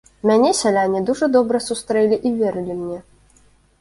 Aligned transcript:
Мяне 0.27 0.47
сяляне 0.59 1.01
дужа 1.09 1.29
добра 1.35 1.57
сустрэлі 1.67 2.21
і 2.31 2.33
верылі 2.41 2.79
мне. 2.81 2.99